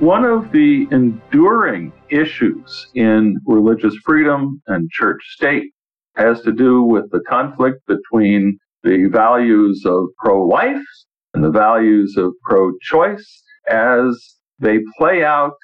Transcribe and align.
One 0.00 0.24
of 0.24 0.52
the 0.52 0.86
enduring 0.92 1.92
issues 2.08 2.86
in 2.94 3.36
religious 3.44 3.96
freedom 4.04 4.62
and 4.68 4.88
church 4.90 5.20
state 5.30 5.72
has 6.14 6.40
to 6.42 6.52
do 6.52 6.84
with 6.84 7.10
the 7.10 7.18
conflict 7.28 7.84
between 7.88 8.60
the 8.84 9.08
values 9.10 9.82
of 9.84 10.04
pro 10.18 10.46
life 10.46 10.86
and 11.34 11.42
the 11.42 11.50
values 11.50 12.14
of 12.16 12.32
pro 12.44 12.78
choice 12.80 13.42
as 13.68 14.36
they 14.60 14.78
play 14.98 15.24
out 15.24 15.56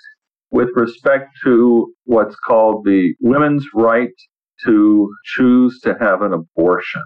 with 0.51 0.71
respect 0.75 1.29
to 1.45 1.95
what's 2.03 2.35
called 2.35 2.85
the 2.85 3.15
women's 3.21 3.65
right 3.73 4.15
to 4.65 5.15
choose 5.37 5.79
to 5.83 5.97
have 6.01 6.23
an 6.23 6.33
abortion. 6.33 7.03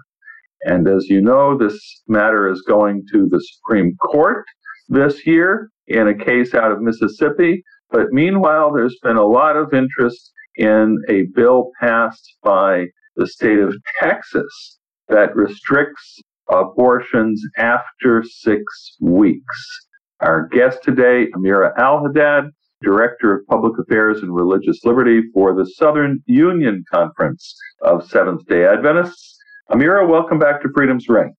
And 0.63 0.87
as 0.87 1.05
you 1.09 1.21
know, 1.21 1.55
this 1.55 2.01
matter 2.07 2.49
is 2.49 2.63
going 2.63 3.03
to 3.13 3.27
the 3.29 3.39
Supreme 3.39 3.95
Court 3.97 4.45
this 4.89 5.25
year 5.25 5.69
in 5.87 6.07
a 6.07 6.13
case 6.13 6.53
out 6.53 6.71
of 6.71 6.81
Mississippi. 6.81 7.63
But 7.91 8.11
meanwhile, 8.11 8.71
there's 8.73 8.97
been 9.01 9.17
a 9.17 9.25
lot 9.25 9.55
of 9.55 9.73
interest 9.73 10.31
in 10.55 10.97
a 11.07 11.23
bill 11.33 11.71
passed 11.79 12.35
by 12.43 12.87
the 13.15 13.27
state 13.27 13.59
of 13.59 13.75
Texas 13.99 14.77
that 15.07 15.35
restricts 15.35 16.19
abortions 16.49 17.41
after 17.57 18.23
six 18.23 18.63
weeks. 18.99 19.87
Our 20.21 20.47
guest 20.47 20.79
today, 20.83 21.27
Amira 21.35 21.71
Al-Haddad, 21.77 22.45
Director 22.81 23.35
of 23.35 23.47
Public 23.47 23.77
Affairs 23.79 24.21
and 24.21 24.33
Religious 24.33 24.83
Liberty 24.85 25.21
for 25.33 25.53
the 25.53 25.65
Southern 25.65 26.23
Union 26.25 26.83
Conference 26.91 27.55
of 27.81 28.09
Seventh 28.09 28.45
day 28.47 28.65
Adventists. 28.65 29.37
Amira, 29.69 30.07
welcome 30.07 30.39
back 30.39 30.61
to 30.61 30.69
Freedom's 30.73 31.09
Ring. 31.09 31.33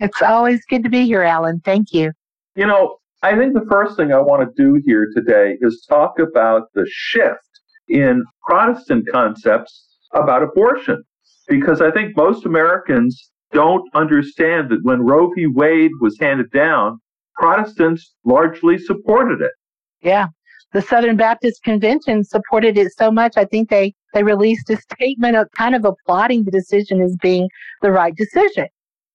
It's 0.00 0.22
always 0.22 0.64
good 0.66 0.82
to 0.84 0.90
be 0.90 1.04
here, 1.04 1.22
Alan. 1.22 1.60
Thank 1.64 1.92
you. 1.92 2.12
You 2.56 2.66
know, 2.66 2.96
I 3.22 3.36
think 3.36 3.52
the 3.52 3.66
first 3.70 3.96
thing 3.98 4.12
I 4.12 4.18
want 4.18 4.42
to 4.42 4.62
do 4.62 4.80
here 4.86 5.08
today 5.14 5.58
is 5.60 5.84
talk 5.88 6.18
about 6.18 6.62
the 6.74 6.86
shift 6.90 7.38
in 7.88 8.24
Protestant 8.46 9.06
concepts 9.12 9.98
about 10.14 10.42
abortion, 10.42 11.02
because 11.48 11.82
I 11.82 11.90
think 11.90 12.16
most 12.16 12.46
Americans 12.46 13.30
don't 13.52 13.86
understand 13.94 14.70
that 14.70 14.80
when 14.82 15.02
Roe 15.02 15.30
v. 15.34 15.46
Wade 15.46 15.90
was 16.00 16.16
handed 16.18 16.50
down, 16.50 16.98
Protestants 17.34 18.14
largely 18.24 18.78
supported 18.78 19.42
it. 19.42 19.52
Yeah. 20.00 20.28
The 20.72 20.80
Southern 20.80 21.16
Baptist 21.16 21.62
Convention 21.62 22.24
supported 22.24 22.78
it 22.78 22.90
so 22.96 23.10
much. 23.10 23.36
I 23.36 23.44
think 23.44 23.68
they, 23.68 23.94
they 24.14 24.22
released 24.22 24.70
a 24.70 24.76
statement 24.76 25.36
of 25.36 25.48
kind 25.56 25.74
of 25.74 25.84
applauding 25.84 26.44
the 26.44 26.50
decision 26.50 27.02
as 27.02 27.16
being 27.20 27.48
the 27.82 27.92
right 27.92 28.14
decision. 28.16 28.66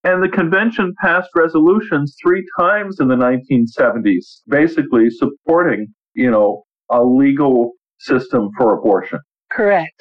And 0.03 0.23
the 0.23 0.29
convention 0.29 0.95
passed 0.99 1.29
resolutions 1.35 2.15
three 2.21 2.43
times 2.57 2.99
in 2.99 3.07
the 3.07 3.15
1970s, 3.15 4.41
basically 4.47 5.09
supporting, 5.11 5.93
you 6.15 6.31
know, 6.31 6.63
a 6.89 7.03
legal 7.03 7.73
system 7.99 8.49
for 8.57 8.77
abortion. 8.77 9.19
Correct. 9.51 9.93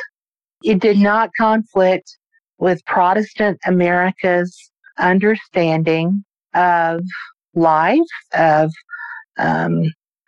It 0.64 0.80
did 0.80 0.98
not 0.98 1.30
conflict 1.38 2.16
with 2.58 2.84
Protestant 2.86 3.58
America's 3.66 4.70
understanding 4.98 6.24
of 6.54 7.02
life, 7.54 7.98
of 8.32 8.72
um, 9.38 9.84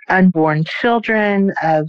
unborn 0.09 0.65
children, 0.65 1.53
of 1.63 1.87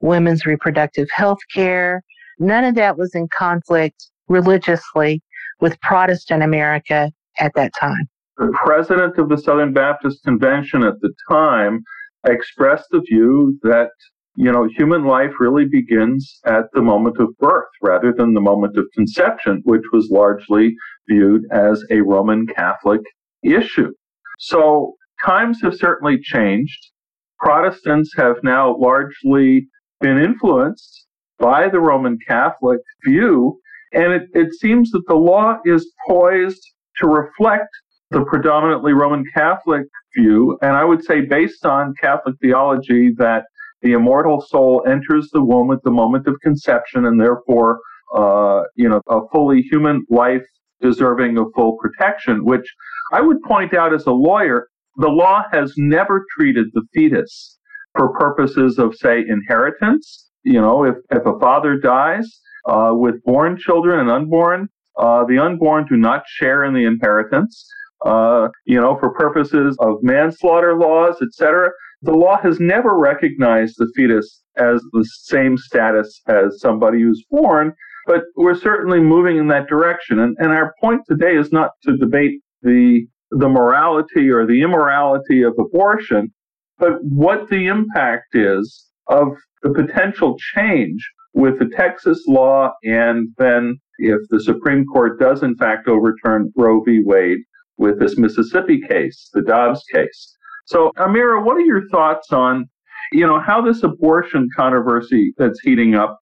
women's 0.00 0.46
reproductive 0.46 1.08
health 1.12 1.40
care. 1.54 2.02
None 2.38 2.64
of 2.64 2.74
that 2.74 2.96
was 2.96 3.14
in 3.14 3.28
conflict 3.28 4.10
religiously 4.28 5.22
with 5.60 5.80
Protestant 5.80 6.42
America 6.42 7.12
at 7.38 7.52
that 7.54 7.72
time. 7.78 8.08
The 8.36 8.52
president 8.64 9.18
of 9.18 9.28
the 9.28 9.38
Southern 9.38 9.72
Baptist 9.72 10.22
Convention 10.24 10.82
at 10.82 10.94
the 11.00 11.12
time 11.30 11.82
expressed 12.26 12.86
the 12.90 13.00
view 13.00 13.58
that 13.62 13.90
you 14.36 14.50
know, 14.50 14.66
human 14.76 15.04
life 15.04 15.32
really 15.40 15.66
begins 15.66 16.40
at 16.46 16.64
the 16.72 16.80
moment 16.80 17.18
of 17.18 17.36
birth 17.38 17.68
rather 17.82 18.12
than 18.12 18.32
the 18.32 18.40
moment 18.40 18.76
of 18.78 18.86
conception, 18.94 19.60
which 19.64 19.82
was 19.92 20.08
largely 20.10 20.74
viewed 21.08 21.42
as 21.52 21.84
a 21.90 22.00
Roman 22.00 22.46
Catholic 22.46 23.00
issue. 23.42 23.92
So 24.38 24.94
times 25.24 25.60
have 25.62 25.74
certainly 25.74 26.18
changed. 26.22 26.90
Protestants 27.38 28.12
have 28.16 28.36
now 28.42 28.76
largely 28.78 29.66
been 30.00 30.18
influenced 30.18 31.06
by 31.38 31.68
the 31.68 31.80
Roman 31.80 32.18
Catholic 32.26 32.80
view, 33.04 33.58
and 33.92 34.12
it, 34.12 34.22
it 34.32 34.54
seems 34.54 34.90
that 34.92 35.06
the 35.08 35.14
law 35.14 35.58
is 35.64 35.92
poised 36.06 36.62
to 37.00 37.08
reflect 37.08 37.68
the 38.10 38.24
predominantly 38.24 38.92
Roman 38.92 39.24
Catholic 39.34 39.86
view, 40.16 40.58
and 40.62 40.72
I 40.72 40.84
would 40.84 41.04
say 41.04 41.20
based 41.20 41.64
on 41.64 41.94
Catholic 42.00 42.34
theology 42.40 43.12
that 43.18 43.44
the 43.82 43.92
immortal 43.92 44.40
soul 44.40 44.82
enters 44.86 45.30
the 45.32 45.42
womb 45.42 45.70
at 45.70 45.82
the 45.84 45.90
moment 45.90 46.26
of 46.26 46.34
conception 46.42 47.06
and 47.06 47.20
therefore, 47.20 47.80
uh, 48.14 48.62
you 48.74 48.88
know, 48.88 49.00
a 49.08 49.20
fully 49.32 49.62
human 49.62 50.04
life 50.10 50.44
deserving 50.80 51.38
of 51.38 51.46
full 51.54 51.76
protection, 51.78 52.44
which 52.44 52.66
I 53.12 53.20
would 53.20 53.40
point 53.42 53.74
out 53.74 53.94
as 53.94 54.06
a 54.06 54.12
lawyer, 54.12 54.68
the 54.96 55.08
law 55.08 55.44
has 55.52 55.72
never 55.76 56.24
treated 56.36 56.66
the 56.74 56.82
fetus 56.92 57.58
for 57.96 58.12
purposes 58.18 58.78
of, 58.78 58.94
say, 58.96 59.24
inheritance. 59.26 60.30
You 60.42 60.60
know, 60.60 60.84
if, 60.84 60.96
if 61.10 61.24
a 61.26 61.38
father 61.38 61.78
dies 61.78 62.40
uh, 62.68 62.92
with 62.92 63.22
born 63.24 63.56
children 63.56 64.00
and 64.00 64.10
unborn, 64.10 64.68
uh, 64.98 65.24
the 65.24 65.38
unborn 65.38 65.86
do 65.88 65.96
not 65.96 66.22
share 66.26 66.64
in 66.64 66.74
the 66.74 66.84
inheritance. 66.84 67.66
Uh, 68.04 68.48
you 68.64 68.80
know, 68.80 68.96
for 68.98 69.12
purposes 69.12 69.76
of 69.80 70.02
manslaughter 70.02 70.74
laws, 70.74 71.20
etc. 71.20 71.68
The 72.00 72.14
law 72.14 72.40
has 72.40 72.58
never 72.58 72.96
recognized 72.96 73.74
the 73.76 73.92
fetus 73.94 74.42
as 74.56 74.82
the 74.92 75.04
same 75.04 75.58
status 75.58 76.22
as 76.26 76.60
somebody 76.60 77.02
who's 77.02 77.22
born, 77.30 77.74
but 78.06 78.22
we're 78.36 78.54
certainly 78.54 79.00
moving 79.00 79.36
in 79.36 79.48
that 79.48 79.68
direction. 79.68 80.18
And, 80.18 80.34
and 80.38 80.50
our 80.50 80.74
point 80.80 81.02
today 81.06 81.36
is 81.36 81.52
not 81.52 81.72
to 81.82 81.96
debate 81.96 82.40
the 82.62 83.06
the 83.32 83.48
morality 83.48 84.28
or 84.28 84.44
the 84.46 84.62
immorality 84.62 85.42
of 85.42 85.54
abortion, 85.58 86.32
but 86.78 86.94
what 87.04 87.48
the 87.48 87.66
impact 87.66 88.34
is 88.34 88.88
of 89.06 89.36
the 89.62 89.70
potential 89.70 90.36
change 90.54 91.08
with 91.32 91.58
the 91.58 91.70
Texas 91.76 92.24
law 92.26 92.72
and 92.82 93.28
then 93.38 93.78
if 94.00 94.20
the 94.30 94.40
Supreme 94.40 94.84
Court 94.86 95.18
does 95.20 95.42
in 95.42 95.56
fact 95.56 95.88
overturn 95.88 96.52
Roe 96.56 96.82
v. 96.82 97.02
Wade 97.04 97.38
with 97.76 97.98
this 97.98 98.18
Mississippi 98.18 98.80
case, 98.88 99.30
the 99.32 99.42
Dobbs 99.42 99.82
case. 99.92 100.36
So, 100.66 100.92
Amira, 100.98 101.44
what 101.44 101.56
are 101.56 101.64
your 101.64 101.88
thoughts 101.88 102.32
on, 102.32 102.68
you 103.12 103.26
know, 103.26 103.40
how 103.40 103.60
this 103.60 103.82
abortion 103.82 104.48
controversy 104.56 105.32
that's 105.36 105.60
heating 105.60 105.94
up, 105.94 106.18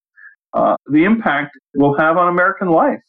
uh, 0.55 0.77
the 0.91 1.05
impact 1.05 1.59
will 1.75 1.97
have 1.99 2.17
on 2.17 2.29
American 2.29 2.69
life? 2.69 3.01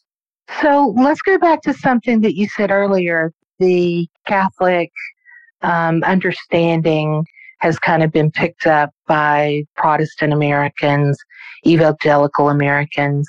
So 0.60 0.94
let's 0.96 1.22
go 1.22 1.38
back 1.38 1.62
to 1.62 1.72
something 1.72 2.20
that 2.22 2.34
you 2.34 2.48
said 2.48 2.70
earlier. 2.70 3.32
The 3.58 4.08
Catholic 4.26 4.90
um, 5.62 6.02
understanding 6.02 7.24
has 7.58 7.78
kind 7.78 8.02
of 8.02 8.10
been 8.10 8.30
picked 8.30 8.66
up 8.66 8.90
by 9.06 9.64
Protestant 9.76 10.32
Americans, 10.32 11.16
evangelical 11.66 12.48
Americans. 12.48 13.28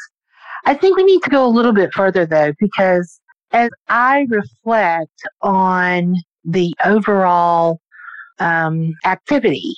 I 0.66 0.74
think 0.74 0.98
we 0.98 1.04
need 1.04 1.24
to 1.24 1.30
go 1.30 1.46
a 1.46 1.50
little 1.50 1.74
bit 1.74 1.94
further 1.94 2.26
though, 2.26 2.54
because 2.60 3.20
as 3.52 3.70
I 3.90 4.26
reflect 4.30 5.22
on 5.42 6.16
the 6.44 6.74
overall 6.86 7.80
um, 8.42 8.94
activity. 9.06 9.76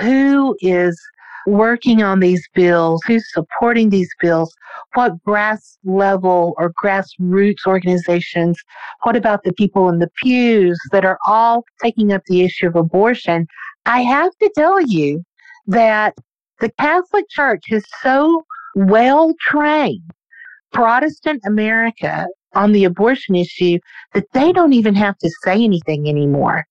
Who 0.00 0.56
is 0.60 1.00
working 1.46 2.02
on 2.02 2.20
these 2.20 2.46
bills? 2.54 3.00
Who's 3.06 3.32
supporting 3.32 3.90
these 3.90 4.10
bills? 4.20 4.52
What 4.94 5.22
grass 5.24 5.78
level 5.84 6.54
or 6.58 6.72
grassroots 6.82 7.66
organizations? 7.66 8.58
What 9.02 9.14
about 9.14 9.44
the 9.44 9.52
people 9.52 9.88
in 9.88 10.00
the 10.00 10.10
pews 10.22 10.78
that 10.90 11.04
are 11.04 11.18
all 11.26 11.64
taking 11.82 12.12
up 12.12 12.22
the 12.26 12.42
issue 12.42 12.66
of 12.66 12.76
abortion? 12.76 13.46
I 13.86 14.00
have 14.02 14.32
to 14.40 14.50
tell 14.56 14.80
you 14.80 15.22
that 15.66 16.14
the 16.60 16.70
Catholic 16.78 17.26
Church 17.30 17.64
is 17.70 17.84
so 18.02 18.42
well 18.74 19.34
trained 19.40 20.10
Protestant 20.72 21.42
America 21.46 22.26
on 22.54 22.72
the 22.72 22.84
abortion 22.84 23.34
issue 23.34 23.78
that 24.12 24.24
they 24.32 24.52
don't 24.52 24.72
even 24.72 24.94
have 24.94 25.16
to 25.18 25.30
say 25.44 25.62
anything 25.62 26.08
anymore. 26.08 26.64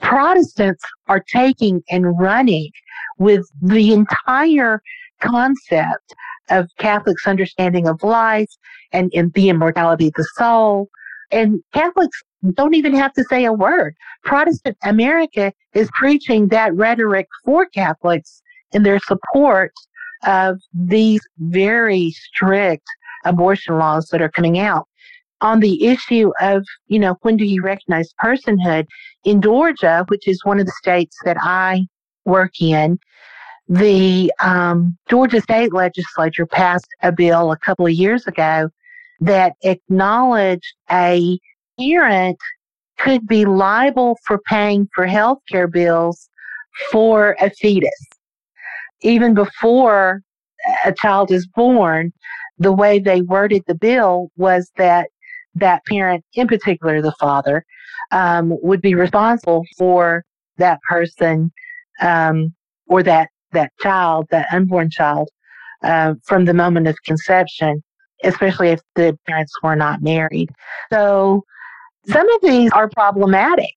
Protestants 0.00 0.82
are 1.08 1.20
taking 1.20 1.82
and 1.90 2.18
running 2.18 2.70
with 3.18 3.44
the 3.60 3.92
entire 3.92 4.82
concept 5.20 6.14
of 6.48 6.68
Catholics' 6.78 7.26
understanding 7.26 7.86
of 7.86 8.02
life 8.02 8.50
and, 8.92 9.10
and 9.14 9.32
the 9.34 9.48
immortality 9.48 10.08
of 10.08 10.14
the 10.14 10.28
soul. 10.36 10.88
And 11.30 11.62
Catholics 11.72 12.20
don't 12.54 12.74
even 12.74 12.94
have 12.94 13.12
to 13.12 13.24
say 13.24 13.44
a 13.44 13.52
word. 13.52 13.94
Protestant 14.24 14.76
America 14.82 15.52
is 15.74 15.88
preaching 15.94 16.48
that 16.48 16.74
rhetoric 16.74 17.28
for 17.44 17.66
Catholics 17.66 18.42
in 18.72 18.82
their 18.82 18.98
support 19.00 19.72
of 20.24 20.60
these 20.72 21.20
very 21.38 22.10
strict 22.10 22.86
abortion 23.24 23.78
laws 23.78 24.08
that 24.08 24.22
are 24.22 24.30
coming 24.30 24.58
out. 24.58 24.86
On 25.42 25.60
the 25.60 25.86
issue 25.86 26.32
of, 26.40 26.64
you 26.88 26.98
know, 26.98 27.16
when 27.22 27.36
do 27.36 27.44
you 27.44 27.62
recognize 27.62 28.12
personhood 28.22 28.86
in 29.24 29.40
Georgia, 29.40 30.04
which 30.08 30.28
is 30.28 30.44
one 30.44 30.60
of 30.60 30.66
the 30.66 30.72
states 30.72 31.16
that 31.24 31.38
I 31.40 31.86
work 32.26 32.60
in, 32.60 32.98
the 33.68 34.32
um, 34.40 34.98
Georgia 35.08 35.40
state 35.40 35.72
legislature 35.72 36.44
passed 36.44 36.88
a 37.02 37.12
bill 37.12 37.52
a 37.52 37.56
couple 37.58 37.86
of 37.86 37.92
years 37.92 38.26
ago 38.26 38.68
that 39.20 39.54
acknowledged 39.62 40.74
a 40.90 41.38
parent 41.78 42.38
could 42.98 43.26
be 43.26 43.44
liable 43.44 44.18
for 44.26 44.38
paying 44.48 44.88
for 44.94 45.06
health 45.06 45.38
care 45.50 45.68
bills 45.68 46.28
for 46.90 47.36
a 47.40 47.50
fetus. 47.50 48.06
Even 49.02 49.34
before 49.34 50.22
a 50.84 50.92
child 50.92 51.30
is 51.30 51.46
born, 51.46 52.12
the 52.58 52.72
way 52.72 52.98
they 52.98 53.22
worded 53.22 53.62
the 53.66 53.74
bill 53.74 54.30
was 54.36 54.70
that 54.76 55.08
that 55.54 55.84
parent, 55.86 56.24
in 56.34 56.46
particular 56.46 57.02
the 57.02 57.14
father, 57.18 57.64
um, 58.12 58.56
would 58.62 58.80
be 58.80 58.94
responsible 58.94 59.64
for 59.78 60.24
that 60.58 60.78
person 60.88 61.50
um, 62.00 62.54
or 62.86 63.02
that 63.02 63.28
that 63.52 63.72
child, 63.80 64.26
that 64.30 64.46
unborn 64.52 64.90
child, 64.90 65.28
uh, 65.82 66.14
from 66.24 66.44
the 66.44 66.54
moment 66.54 66.86
of 66.86 66.96
conception, 67.04 67.82
especially 68.22 68.68
if 68.68 68.80
the 68.94 69.18
parents 69.26 69.52
were 69.62 69.74
not 69.74 70.02
married. 70.02 70.50
So 70.92 71.42
some 72.06 72.30
of 72.30 72.40
these 72.42 72.70
are 72.72 72.88
problematic. 72.88 73.74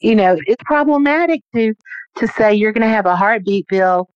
You 0.00 0.14
know, 0.14 0.38
it's 0.46 0.62
problematic 0.64 1.40
to 1.54 1.74
to 2.16 2.28
say 2.28 2.54
you're 2.54 2.72
going 2.72 2.86
to 2.86 2.94
have 2.94 3.06
a 3.06 3.16
heartbeat 3.16 3.66
bill 3.68 4.08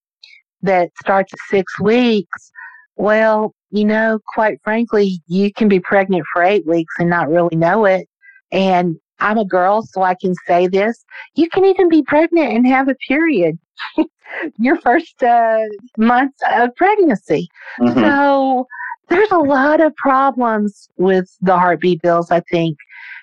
that 0.63 0.91
starts 1.01 1.33
at 1.33 1.39
six 1.49 1.79
weeks. 1.81 2.51
Well, 2.97 3.55
you 3.71 3.85
know, 3.85 4.19
quite 4.35 4.61
frankly, 4.63 5.21
you 5.27 5.53
can 5.53 5.69
be 5.69 5.81
pregnant 5.81 6.25
for 6.33 6.43
eight 6.43 6.67
weeks 6.67 6.95
and 6.99 7.09
not 7.09 7.29
really 7.29 7.57
know 7.57 7.85
it. 7.85 8.07
And 8.51 8.97
I'm 9.19 9.39
a 9.39 9.45
girl, 9.45 9.83
so 9.83 10.03
I 10.03 10.15
can 10.15 10.35
say 10.47 10.67
this. 10.67 11.05
You 11.35 11.49
can 11.49 11.65
even 11.65 11.89
be 11.89 12.03
pregnant 12.03 12.53
and 12.53 12.67
have 12.67 12.89
a 12.89 12.97
period 13.09 13.59
your 14.59 14.77
first 14.81 15.23
uh, 15.23 15.61
month 15.97 16.35
of 16.53 16.75
pregnancy. 16.77 17.49
Mm-hmm. 17.81 18.01
So 18.01 18.67
there's 19.09 19.31
a 19.31 19.39
lot 19.39 19.81
of 19.81 19.95
problems 19.97 20.89
with 20.97 21.29
the 21.41 21.57
heartbeat 21.57 22.03
bills, 22.03 22.31
I 22.31 22.41
think, 22.51 22.77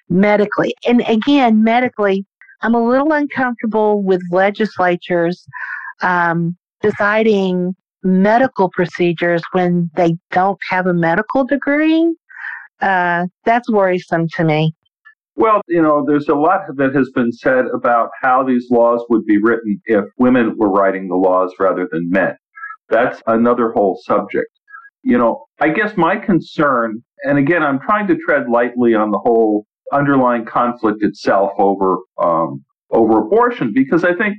medically. 0.10 0.74
And 0.88 1.02
again, 1.08 1.64
medically, 1.64 2.26
I'm 2.62 2.76
a 2.76 2.86
little 2.86 3.12
uncomfortable 3.14 4.02
with 4.02 4.22
legislatures 4.32 5.46
um, 6.02 6.58
deciding 6.82 7.76
medical 8.04 8.70
procedures 8.70 9.42
when 9.52 9.90
they 9.96 10.16
don't 10.32 10.60
have 10.70 10.88
a 10.88 10.94
medical 10.94 11.46
degree. 11.46 12.16
Uh, 12.82 13.26
that's 13.44 13.70
worrisome 13.70 14.28
to 14.36 14.44
me. 14.44 14.74
Well, 15.36 15.62
you 15.68 15.82
know, 15.82 16.04
there's 16.06 16.28
a 16.28 16.36
lot 16.36 16.62
that 16.76 16.96
has 16.96 17.10
been 17.16 17.32
said 17.32 17.66
about 17.74 18.10
how 18.22 18.44
these 18.44 18.68
laws 18.70 19.04
would 19.10 19.26
be 19.26 19.38
written 19.42 19.82
if 19.86 20.06
women 20.18 20.56
were 20.58 20.70
writing 20.70 21.08
the 21.08 21.16
laws 21.16 21.54
rather 21.60 21.88
than 21.92 22.10
men. 22.10 22.36
That's 22.90 23.22
another 23.28 23.72
whole 23.72 24.00
subject. 24.04 24.50
You 25.04 25.18
know, 25.18 25.46
I 25.62 25.70
guess 25.70 25.96
my 25.96 26.18
concern, 26.18 27.02
and 27.24 27.38
again, 27.38 27.64
I'm 27.64 27.80
trying 27.80 28.08
to 28.08 28.18
tread 28.18 28.50
lightly 28.50 28.96
on 28.96 29.12
the 29.12 29.20
whole 29.20 29.66
underlying 29.94 30.46
conflict 30.46 31.04
itself 31.04 31.52
over 31.58 31.98
um, 32.22 32.64
over 32.92 33.20
abortion, 33.20 33.72
because 33.74 34.04
I 34.04 34.14
think 34.16 34.36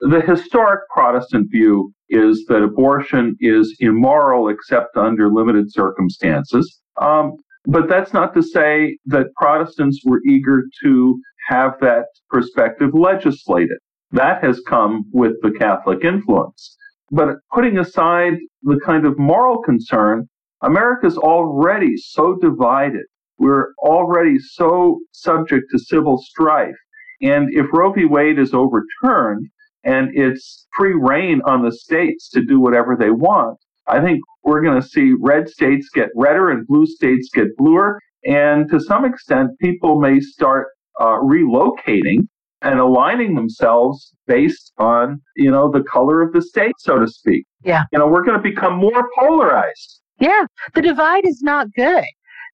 the 0.00 0.20
historic 0.20 0.80
Protestant 0.94 1.50
view 1.50 1.92
is 2.08 2.44
that 2.48 2.62
abortion 2.62 3.36
is 3.40 3.76
immoral 3.80 4.48
except 4.48 4.96
under 4.96 5.28
limited 5.28 5.72
circumstances. 5.72 6.80
Um, 7.00 7.36
but 7.66 7.88
that's 7.88 8.12
not 8.12 8.34
to 8.34 8.42
say 8.42 8.98
that 9.06 9.34
Protestants 9.36 10.00
were 10.04 10.20
eager 10.26 10.62
to 10.82 11.20
have 11.48 11.72
that 11.80 12.06
perspective 12.30 12.94
legislated. 12.94 13.78
That 14.12 14.42
has 14.42 14.60
come 14.66 15.04
with 15.12 15.32
the 15.42 15.50
Catholic 15.50 16.04
influence. 16.04 16.76
But 17.10 17.36
putting 17.52 17.78
aside 17.78 18.34
the 18.62 18.80
kind 18.84 19.04
of 19.04 19.18
moral 19.18 19.62
concern, 19.62 20.28
America's 20.62 21.18
already 21.18 21.96
so 21.96 22.36
divided. 22.40 23.04
We're 23.38 23.72
already 23.78 24.38
so 24.38 25.00
subject 25.12 25.66
to 25.70 25.78
civil 25.78 26.18
strife. 26.18 26.74
And 27.20 27.48
if 27.52 27.66
Roe 27.72 27.92
v. 27.92 28.04
Wade 28.04 28.38
is 28.38 28.54
overturned 28.54 29.48
and 29.88 30.10
it's 30.14 30.66
free 30.76 30.94
reign 30.94 31.40
on 31.46 31.62
the 31.62 31.72
states 31.72 32.28
to 32.30 32.44
do 32.44 32.60
whatever 32.60 32.94
they 32.94 33.10
want, 33.10 33.58
I 33.86 34.00
think 34.02 34.20
we're 34.44 34.60
going 34.62 34.80
to 34.80 34.86
see 34.86 35.14
red 35.18 35.48
states 35.48 35.88
get 35.94 36.10
redder 36.14 36.50
and 36.50 36.66
blue 36.66 36.86
states 36.86 37.30
get 37.32 37.56
bluer. 37.56 37.98
And 38.24 38.68
to 38.70 38.80
some 38.80 39.06
extent, 39.06 39.50
people 39.60 39.98
may 39.98 40.20
start 40.20 40.68
uh, 41.00 41.18
relocating 41.34 42.28
and 42.60 42.80
aligning 42.80 43.34
themselves 43.34 44.12
based 44.26 44.72
on, 44.76 45.22
you 45.36 45.50
know, 45.50 45.70
the 45.70 45.84
color 45.84 46.20
of 46.20 46.34
the 46.34 46.42
state, 46.42 46.74
so 46.78 46.98
to 46.98 47.08
speak. 47.08 47.46
Yeah. 47.64 47.84
You 47.92 47.98
know, 47.98 48.08
we're 48.08 48.24
going 48.24 48.36
to 48.36 48.42
become 48.42 48.74
more 48.74 49.08
polarized. 49.18 50.02
Yeah. 50.20 50.44
The 50.74 50.82
divide 50.82 51.26
is 51.26 51.40
not 51.40 51.72
good. 51.74 52.04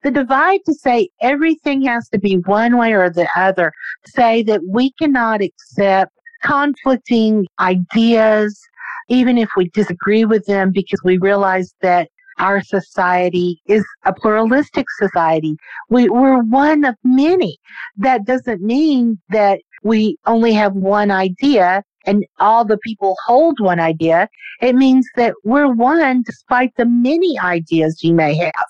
The 0.04 0.10
divide 0.12 0.60
to 0.66 0.74
say 0.74 1.08
everything 1.20 1.82
has 1.86 2.08
to 2.10 2.18
be 2.18 2.36
one 2.44 2.76
way 2.76 2.92
or 2.92 3.10
the 3.10 3.26
other, 3.34 3.72
say 4.04 4.42
that 4.44 4.60
we 4.68 4.92
cannot 4.92 5.40
accept 5.40 6.12
conflicting 6.44 7.46
ideas 7.58 8.60
even 9.08 9.38
if 9.38 9.50
we 9.56 9.68
disagree 9.70 10.24
with 10.24 10.46
them, 10.46 10.70
because 10.72 11.00
we 11.04 11.18
realize 11.18 11.74
that 11.82 12.08
our 12.38 12.62
society 12.62 13.60
is 13.66 13.84
a 14.04 14.12
pluralistic 14.12 14.86
society. 14.98 15.56
We, 15.88 16.08
we're 16.08 16.42
one 16.42 16.84
of 16.84 16.96
many. 17.04 17.58
That 17.96 18.24
doesn't 18.24 18.60
mean 18.60 19.20
that 19.28 19.60
we 19.82 20.16
only 20.26 20.52
have 20.52 20.72
one 20.72 21.10
idea 21.10 21.84
and 22.06 22.24
all 22.40 22.64
the 22.64 22.78
people 22.78 23.16
hold 23.24 23.60
one 23.60 23.80
idea. 23.80 24.28
It 24.60 24.74
means 24.74 25.06
that 25.16 25.34
we're 25.44 25.72
one 25.72 26.22
despite 26.26 26.72
the 26.76 26.86
many 26.86 27.38
ideas 27.38 28.02
you 28.02 28.14
may 28.14 28.34
have. 28.34 28.64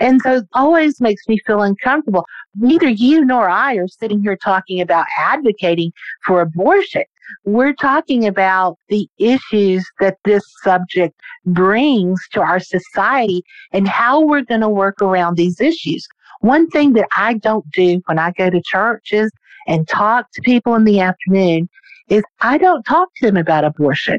And 0.00 0.20
so 0.22 0.36
it 0.36 0.48
always 0.54 1.00
makes 1.00 1.28
me 1.28 1.38
feel 1.46 1.62
uncomfortable. 1.62 2.24
Neither 2.56 2.88
you 2.88 3.24
nor 3.24 3.48
I 3.48 3.74
are 3.74 3.86
sitting 3.86 4.22
here 4.22 4.36
talking 4.36 4.80
about 4.80 5.06
advocating 5.18 5.92
for 6.24 6.40
abortion. 6.40 7.04
We're 7.44 7.74
talking 7.74 8.26
about 8.26 8.76
the 8.88 9.08
issues 9.18 9.88
that 10.00 10.16
this 10.24 10.42
subject 10.62 11.14
brings 11.46 12.18
to 12.32 12.40
our 12.40 12.58
society 12.58 13.42
and 13.72 13.86
how 13.86 14.20
we're 14.20 14.42
going 14.42 14.62
to 14.62 14.68
work 14.68 15.00
around 15.00 15.36
these 15.36 15.60
issues. 15.60 16.08
One 16.40 16.68
thing 16.70 16.94
that 16.94 17.06
I 17.16 17.34
don't 17.34 17.70
do 17.70 18.02
when 18.06 18.18
I 18.18 18.32
go 18.32 18.50
to 18.50 18.62
churches 18.62 19.30
and 19.68 19.86
talk 19.86 20.32
to 20.32 20.42
people 20.42 20.74
in 20.74 20.84
the 20.84 21.00
afternoon 21.00 21.68
is 22.08 22.24
I 22.40 22.58
don't 22.58 22.82
talk 22.82 23.08
to 23.16 23.26
them 23.26 23.36
about 23.36 23.64
abortion. 23.64 24.18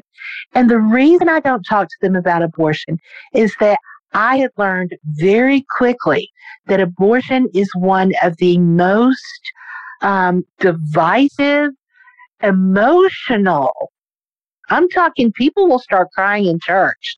And 0.54 0.70
the 0.70 0.80
reason 0.80 1.28
I 1.28 1.42
don't 1.42 1.64
talk 1.64 1.88
to 1.88 1.98
them 2.02 2.16
about 2.16 2.44
abortion 2.44 3.00
is 3.34 3.54
that 3.60 3.80
I 4.14 4.38
had 4.38 4.52
learned 4.58 4.96
very 5.06 5.66
quickly 5.70 6.30
that 6.68 6.82
abortion 6.82 7.48
is 7.54 7.70
one 7.76 8.14
of 8.24 8.38
the 8.38 8.58
most 8.58 9.52
um, 10.02 10.44
divisive, 10.60 11.72
emotional. 12.42 13.92
I'm 14.70 14.90
talking 14.90 15.32
people 15.32 15.68
will 15.68 15.80
start 15.80 16.10
crying 16.14 16.46
in 16.46 16.60
church. 16.62 17.18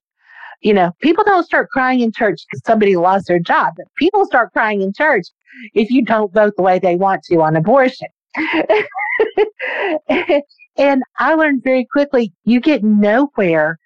You 0.60 0.74
know, 0.74 0.92
people 1.00 1.24
don't 1.24 1.44
start 1.44 1.68
crying 1.70 2.00
in 2.00 2.12
church 2.12 2.40
because 2.48 2.62
somebody 2.64 2.96
lost 2.96 3.26
their 3.26 3.38
job, 3.38 3.74
but 3.76 3.86
people 3.96 4.24
start 4.26 4.52
crying 4.52 4.80
in 4.80 4.92
church 4.92 5.26
if 5.74 5.90
you 5.90 6.02
don't 6.02 6.32
vote 6.32 6.54
the 6.56 6.62
way 6.62 6.78
they 6.78 6.96
want 6.96 7.22
to 7.24 7.42
on 7.42 7.56
abortion. 7.56 8.08
and 10.76 11.02
I 11.18 11.34
learned 11.34 11.62
very 11.62 11.86
quickly 11.90 12.32
you 12.44 12.60
get 12.60 12.82
nowhere 12.82 13.78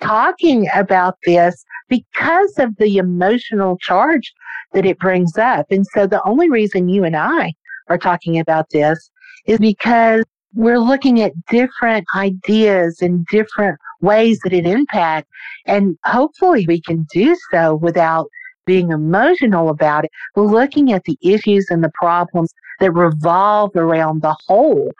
talking 0.00 0.68
about 0.74 1.16
this 1.24 1.64
because 1.88 2.58
of 2.58 2.76
the 2.76 2.96
emotional 2.96 3.76
charge 3.78 4.32
that 4.72 4.86
it 4.86 4.98
brings 4.98 5.36
up. 5.38 5.66
And 5.70 5.86
so 5.94 6.06
the 6.06 6.22
only 6.26 6.50
reason 6.50 6.88
you 6.88 7.04
and 7.04 7.16
I 7.16 7.52
are 7.88 7.98
talking 7.98 8.38
about 8.38 8.70
this 8.70 9.10
is 9.46 9.58
because 9.58 10.24
we're 10.54 10.78
looking 10.78 11.20
at 11.20 11.32
different 11.46 12.06
ideas 12.14 13.02
and 13.02 13.26
different 13.26 13.78
ways 14.00 14.38
that 14.44 14.52
it 14.52 14.66
impacts. 14.66 15.28
And 15.66 15.96
hopefully 16.04 16.64
we 16.66 16.80
can 16.80 17.06
do 17.12 17.36
so 17.50 17.74
without 17.74 18.28
being 18.66 18.90
emotional 18.90 19.68
about 19.68 20.04
it, 20.04 20.10
looking 20.36 20.92
at 20.92 21.04
the 21.04 21.18
issues 21.22 21.66
and 21.70 21.84
the 21.84 21.92
problems 21.94 22.52
that 22.80 22.92
revolve 22.92 23.74
around 23.76 24.22
the 24.22 24.36
whole 24.46 24.90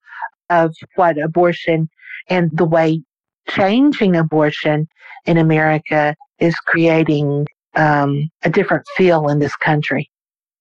of 0.51 0.75
what 0.97 1.19
abortion 1.19 1.89
and 2.29 2.51
the 2.53 2.65
way 2.65 3.03
changing 3.49 4.17
abortion 4.17 4.87
in 5.27 5.39
America 5.39 6.15
is 6.39 6.55
creating 6.57 7.47
um, 7.77 8.29
a 8.43 8.51
different 8.51 8.85
feel 8.97 9.29
in 9.29 9.39
this 9.39 9.57
country. 9.57 10.11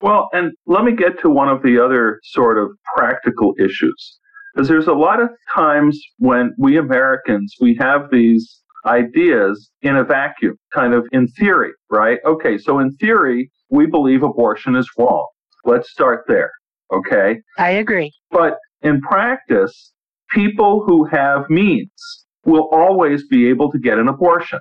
Well, 0.01 0.29
and 0.33 0.51
let 0.65 0.83
me 0.83 0.93
get 0.93 1.19
to 1.21 1.29
one 1.29 1.49
of 1.49 1.63
the 1.63 1.83
other 1.83 2.19
sort 2.23 2.57
of 2.57 2.71
practical 2.95 3.53
issues. 3.57 4.19
Because 4.53 4.67
there's 4.67 4.87
a 4.87 4.93
lot 4.93 5.21
of 5.21 5.29
times 5.53 5.99
when 6.19 6.53
we 6.57 6.77
Americans, 6.77 7.55
we 7.59 7.75
have 7.79 8.11
these 8.11 8.61
ideas 8.85 9.71
in 9.81 9.95
a 9.95 10.03
vacuum, 10.03 10.57
kind 10.73 10.93
of 10.93 11.07
in 11.11 11.27
theory, 11.29 11.71
right? 11.89 12.19
Okay, 12.25 12.57
so 12.57 12.79
in 12.79 12.91
theory, 12.97 13.49
we 13.69 13.85
believe 13.85 14.23
abortion 14.23 14.75
is 14.75 14.89
wrong. 14.97 15.25
Let's 15.65 15.89
start 15.89 16.25
there, 16.27 16.51
okay? 16.91 17.39
I 17.57 17.71
agree. 17.71 18.11
But 18.29 18.57
in 18.81 18.99
practice, 19.01 19.93
people 20.29 20.83
who 20.85 21.05
have 21.05 21.49
means 21.49 22.22
will 22.45 22.69
always 22.71 23.25
be 23.27 23.47
able 23.47 23.71
to 23.71 23.79
get 23.79 23.97
an 23.97 24.07
abortion. 24.07 24.59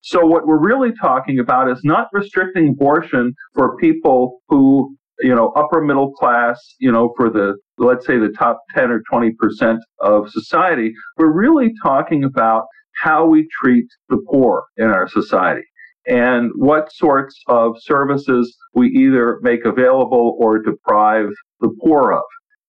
So 0.00 0.24
what 0.24 0.46
we're 0.46 0.62
really 0.62 0.92
talking 1.00 1.38
about 1.38 1.70
is 1.70 1.80
not 1.82 2.08
restricting 2.12 2.68
abortion 2.68 3.32
for 3.54 3.76
people 3.78 4.40
who, 4.48 4.94
you 5.20 5.34
know, 5.34 5.48
upper 5.56 5.80
middle 5.80 6.12
class, 6.12 6.60
you 6.78 6.92
know, 6.92 7.12
for 7.16 7.30
the, 7.30 7.56
let's 7.78 8.06
say 8.06 8.18
the 8.18 8.34
top 8.38 8.60
10 8.74 8.90
or 8.90 9.02
20% 9.10 9.78
of 10.00 10.30
society. 10.30 10.92
We're 11.16 11.32
really 11.32 11.72
talking 11.82 12.22
about 12.22 12.64
how 13.02 13.26
we 13.26 13.48
treat 13.62 13.86
the 14.08 14.18
poor 14.30 14.64
in 14.76 14.88
our 14.88 15.08
society 15.08 15.64
and 16.06 16.50
what 16.56 16.92
sorts 16.92 17.40
of 17.48 17.76
services 17.80 18.54
we 18.74 18.88
either 18.88 19.38
make 19.42 19.64
available 19.64 20.36
or 20.38 20.58
deprive 20.58 21.30
the 21.60 21.74
poor 21.82 22.12
of. 22.12 22.22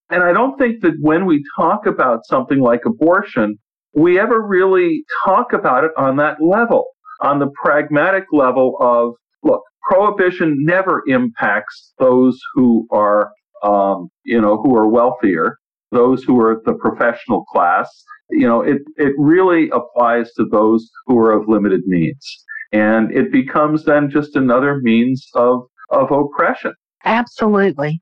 And 0.09 0.23
I 0.23 0.31
don't 0.31 0.57
think 0.57 0.81
that 0.83 0.93
when 1.01 1.25
we 1.25 1.43
talk 1.57 1.85
about 1.85 2.25
something 2.25 2.59
like 2.59 2.85
abortion, 2.85 3.57
we 3.95 4.19
ever 4.19 4.41
really 4.41 5.03
talk 5.23 5.53
about 5.53 5.83
it 5.83 5.91
on 5.97 6.17
that 6.17 6.41
level 6.41 6.85
on 7.21 7.39
the 7.39 7.49
pragmatic 7.61 8.25
level 8.31 8.77
of 8.79 9.13
look, 9.43 9.61
prohibition 9.89 10.57
never 10.59 11.03
impacts 11.07 11.93
those 11.99 12.39
who 12.53 12.87
are, 12.91 13.31
um, 13.63 14.09
you 14.23 14.39
know, 14.39 14.61
who 14.61 14.75
are 14.75 14.87
wealthier, 14.87 15.57
those 15.91 16.23
who 16.23 16.39
are 16.41 16.61
the 16.65 16.73
professional 16.73 17.43
class. 17.45 17.89
You 18.29 18.47
know, 18.47 18.61
it, 18.61 18.81
it 18.97 19.13
really 19.17 19.69
applies 19.69 20.31
to 20.33 20.45
those 20.45 20.89
who 21.05 21.17
are 21.19 21.31
of 21.31 21.47
limited 21.47 21.81
means. 21.85 22.43
And 22.71 23.11
it 23.11 23.31
becomes 23.31 23.85
then 23.85 24.09
just 24.09 24.35
another 24.35 24.79
means 24.81 25.27
of, 25.35 25.61
of 25.91 26.11
oppression. 26.11 26.73
Absolutely. 27.05 28.01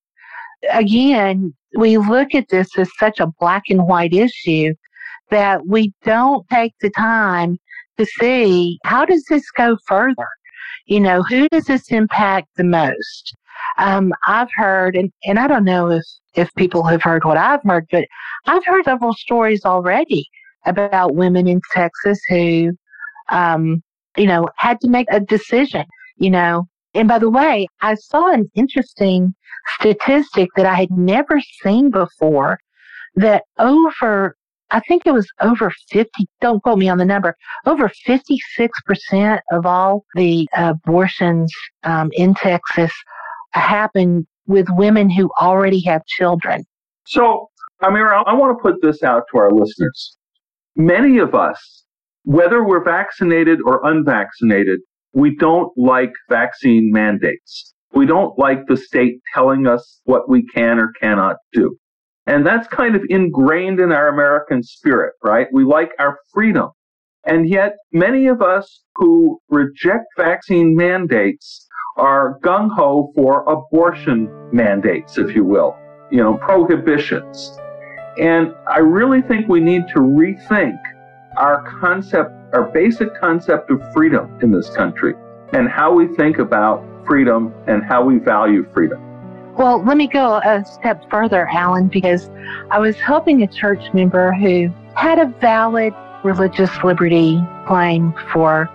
Again, 0.71 1.53
we 1.77 1.97
look 1.97 2.33
at 2.33 2.47
this 2.49 2.69
as 2.77 2.89
such 2.97 3.19
a 3.19 3.27
black 3.39 3.63
and 3.69 3.85
white 3.85 4.13
issue 4.13 4.73
that 5.33 5.65
we 5.65 5.91
don't 6.03 6.47
take 6.49 6.73
the 6.79 6.91
time 6.91 7.57
to 7.97 8.05
see 8.05 8.77
how 8.85 9.03
does 9.03 9.23
this 9.29 9.49
go 9.57 9.75
further? 9.87 10.27
You 10.85 10.99
know, 10.99 11.23
who 11.23 11.49
does 11.49 11.65
this 11.65 11.91
impact 11.91 12.49
the 12.55 12.63
most? 12.63 13.35
Um, 13.79 14.13
I've 14.27 14.51
heard, 14.55 14.95
and, 14.95 15.11
and 15.25 15.39
I 15.39 15.47
don't 15.47 15.63
know 15.63 15.89
if, 15.89 16.03
if 16.35 16.53
people 16.55 16.83
have 16.83 17.01
heard 17.01 17.25
what 17.25 17.37
I've 17.37 17.63
heard, 17.63 17.87
but 17.91 18.05
I've 18.45 18.65
heard 18.65 18.85
several 18.85 19.13
stories 19.13 19.65
already 19.65 20.27
about 20.67 21.15
women 21.15 21.47
in 21.47 21.61
Texas 21.71 22.19
who, 22.29 22.71
um, 23.29 23.81
you 24.15 24.27
know, 24.27 24.47
had 24.57 24.79
to 24.81 24.87
make 24.87 25.07
a 25.09 25.19
decision, 25.19 25.85
you 26.17 26.29
know. 26.29 26.67
And 26.93 27.07
by 27.07 27.17
the 27.17 27.29
way, 27.29 27.65
I 27.81 27.95
saw 27.95 28.31
an 28.31 28.51
interesting 28.53 29.33
statistic 29.79 30.49
that 30.55 30.67
I 30.67 30.75
had 30.75 30.91
never 30.91 31.41
seen 31.63 31.89
before 31.89 32.59
that 33.15 33.43
over 33.57 34.35
I 34.73 34.79
think 34.87 35.05
it 35.05 35.13
was 35.13 35.27
over 35.39 35.71
50, 35.91 36.09
don't 36.41 36.61
quote 36.63 36.79
me 36.79 36.89
on 36.89 36.97
the 36.97 37.05
number, 37.05 37.35
over 37.67 37.91
56% 38.07 39.39
of 39.51 39.65
all 39.67 40.03
the 40.15 40.47
abortions 40.57 41.53
um, 41.83 42.09
in 42.13 42.33
Texas 42.33 42.91
happen 43.51 44.25
with 44.47 44.67
women 44.71 45.11
who 45.11 45.29
already 45.39 45.79
have 45.81 46.03
children. 46.07 46.65
So, 47.05 47.49
Amira, 47.83 48.23
I 48.25 48.33
want 48.33 48.57
to 48.57 48.61
put 48.61 48.81
this 48.81 49.03
out 49.03 49.23
to 49.31 49.37
our 49.37 49.51
listeners. 49.51 50.17
Many 50.75 51.19
of 51.19 51.35
us, 51.35 51.83
whether 52.23 52.63
we're 52.63 52.83
vaccinated 52.83 53.59
or 53.63 53.79
unvaccinated, 53.85 54.79
we 55.13 55.35
don't 55.35 55.71
like 55.77 56.13
vaccine 56.29 56.91
mandates. 56.91 57.75
We 57.93 58.07
don't 58.07 58.37
like 58.39 58.65
the 58.67 58.77
state 58.77 59.19
telling 59.35 59.67
us 59.67 60.01
what 60.05 60.27
we 60.27 60.43
can 60.47 60.79
or 60.79 60.91
cannot 60.99 61.35
do. 61.51 61.77
And 62.25 62.45
that's 62.45 62.67
kind 62.67 62.95
of 62.95 63.03
ingrained 63.09 63.79
in 63.79 63.91
our 63.91 64.07
American 64.07 64.63
spirit, 64.63 65.13
right? 65.23 65.47
We 65.51 65.65
like 65.65 65.91
our 65.99 66.19
freedom. 66.33 66.69
And 67.25 67.47
yet, 67.47 67.75
many 67.91 68.27
of 68.27 68.41
us 68.41 68.81
who 68.95 69.39
reject 69.49 70.05
vaccine 70.17 70.75
mandates 70.75 71.67
are 71.97 72.39
gung 72.43 72.69
ho 72.71 73.11
for 73.15 73.43
abortion 73.43 74.29
mandates, 74.51 75.17
if 75.17 75.35
you 75.35 75.43
will, 75.43 75.75
you 76.11 76.17
know, 76.17 76.37
prohibitions. 76.37 77.57
And 78.19 78.53
I 78.67 78.79
really 78.79 79.21
think 79.21 79.47
we 79.47 79.59
need 79.59 79.87
to 79.89 79.99
rethink 79.99 80.77
our 81.37 81.63
concept, 81.79 82.31
our 82.53 82.63
basic 82.71 83.19
concept 83.19 83.71
of 83.71 83.81
freedom 83.93 84.37
in 84.41 84.51
this 84.51 84.69
country 84.69 85.15
and 85.53 85.69
how 85.69 85.93
we 85.93 86.07
think 86.15 86.39
about 86.39 86.83
freedom 87.05 87.53
and 87.67 87.83
how 87.83 88.03
we 88.03 88.17
value 88.17 88.65
freedom. 88.73 89.12
Well, 89.57 89.83
let 89.83 89.97
me 89.97 90.07
go 90.07 90.37
a 90.37 90.65
step 90.65 91.07
further, 91.11 91.47
Alan, 91.47 91.87
because 91.87 92.29
I 92.71 92.79
was 92.79 92.95
helping 92.95 93.43
a 93.43 93.47
church 93.47 93.93
member 93.93 94.33
who 94.33 94.73
had 94.95 95.19
a 95.19 95.27
valid 95.39 95.93
religious 96.23 96.71
liberty 96.83 97.39
claim 97.67 98.15
for 98.31 98.67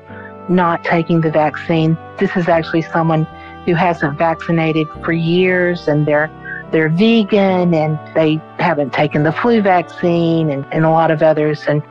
not 0.49 0.85
taking 0.85 1.21
the 1.21 1.31
vaccine. 1.31 1.99
This 2.19 2.37
is 2.37 2.47
actually 2.47 2.83
someone 2.83 3.25
who 3.67 3.75
hasn't 3.75 4.17
vaccinated 4.19 4.87
for 5.05 5.13
years 5.13 5.89
and 5.89 6.07
they're 6.07 6.31
they're 6.71 6.91
vegan 6.91 7.73
and 7.75 7.99
they 8.15 8.41
haven't 8.59 8.93
taken 8.93 9.23
the 9.23 9.33
flu 9.33 9.63
vaccine 9.63 10.51
and, 10.51 10.67
and 10.71 10.85
a 10.85 10.91
lot 10.91 11.11
of 11.11 11.23
others. 11.23 11.65
And 11.67 11.83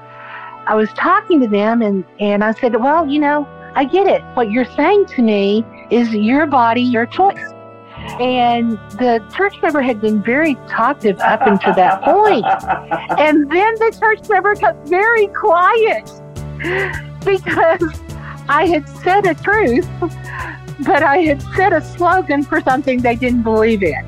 I 0.68 0.76
was 0.76 0.90
talking 0.94 1.42
to 1.42 1.48
them 1.48 1.82
and, 1.82 2.06
and 2.20 2.44
I 2.44 2.54
said, 2.54 2.76
Well, 2.76 3.08
you 3.08 3.20
know, 3.20 3.48
I 3.76 3.86
get 3.86 4.08
it. 4.08 4.22
What 4.36 4.52
you're 4.52 4.66
saying 4.66 5.08
to 5.08 5.22
me 5.22 5.66
is 5.90 6.14
your 6.14 6.46
body, 6.46 6.82
your 6.82 7.06
choice. 7.06 7.54
And 8.20 8.72
the 8.98 9.24
church 9.36 9.56
member 9.62 9.82
had 9.82 10.02
been 10.02 10.22
very 10.24 10.56
talkative 10.68 11.20
up 11.20 11.42
until 11.46 11.74
that 11.74 12.02
point. 12.02 12.46
And 13.20 13.50
then 13.52 13.76
the 13.76 13.96
church 14.00 14.30
member 14.30 14.56
got 14.56 14.76
very 14.88 15.28
quiet 15.28 16.06
because 17.26 18.02
I 18.48 18.68
had 18.68 18.88
said 18.90 19.26
a 19.26 19.34
truth, 19.34 19.88
but 20.86 21.04
I 21.04 21.18
had 21.18 21.42
said 21.56 21.74
a 21.74 21.82
slogan 21.82 22.44
for 22.44 22.62
something 22.62 23.02
they 23.02 23.16
didn't 23.16 23.44
believe 23.44 23.84
in. 23.84 24.06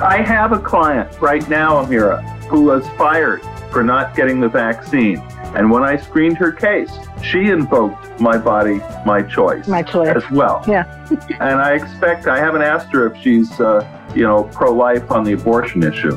I 0.00 0.22
have 0.22 0.52
a 0.52 0.58
client 0.58 1.20
right 1.20 1.46
now, 1.48 1.84
Amira, 1.84 2.22
who 2.46 2.62
was 2.62 2.86
fired 2.90 3.42
for 3.72 3.82
not 3.82 4.14
getting 4.14 4.38
the 4.40 4.48
vaccine. 4.48 5.18
And 5.54 5.70
when 5.70 5.82
I 5.82 5.96
screened 5.96 6.36
her 6.38 6.52
case, 6.52 6.92
she 7.22 7.48
invoked 7.48 8.20
my 8.20 8.36
body, 8.36 8.80
my 9.04 9.22
choice. 9.22 9.66
My 9.66 9.82
choice. 9.82 10.14
As 10.14 10.30
well. 10.30 10.62
Yeah. 10.68 10.84
and 11.40 11.60
I 11.60 11.74
expect, 11.74 12.26
I 12.26 12.38
haven't 12.38 12.62
asked 12.62 12.92
her 12.92 13.06
if 13.12 13.20
she's, 13.22 13.60
uh, 13.60 13.86
you 14.14 14.22
know, 14.22 14.44
pro 14.44 14.72
life 14.72 15.10
on 15.10 15.24
the 15.24 15.32
abortion 15.32 15.82
issue. 15.82 16.16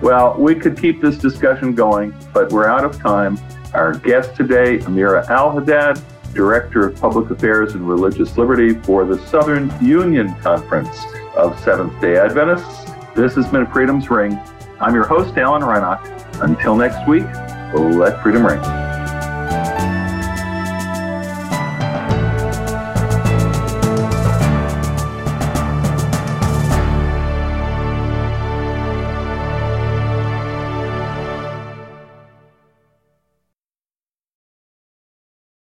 Well, 0.00 0.36
we 0.38 0.54
could 0.54 0.78
keep 0.78 1.00
this 1.00 1.18
discussion 1.18 1.74
going, 1.74 2.14
but 2.32 2.52
we're 2.52 2.68
out 2.68 2.84
of 2.84 2.98
time. 2.98 3.38
Our 3.74 3.94
guest 3.94 4.36
today, 4.36 4.78
Amira 4.78 5.28
Al-Haddad, 5.28 6.00
Director 6.34 6.88
of 6.88 7.00
Public 7.00 7.30
Affairs 7.30 7.74
and 7.74 7.88
Religious 7.88 8.36
Liberty 8.36 8.74
for 8.74 9.04
the 9.04 9.18
Southern 9.26 9.72
Union 9.84 10.34
Conference 10.36 11.04
of 11.36 11.58
Seventh 11.60 12.00
day 12.00 12.16
Adventists. 12.16 12.90
This 13.14 13.34
has 13.36 13.48
been 13.48 13.66
Freedom's 13.66 14.10
Ring. 14.10 14.38
I'm 14.80 14.94
your 14.94 15.06
host, 15.06 15.36
Alan 15.38 15.62
Reinach. 15.62 16.14
Until 16.40 16.76
next 16.76 17.06
week, 17.08 17.26
let 17.74 18.22
freedom 18.22 18.46
ring. 18.46 18.83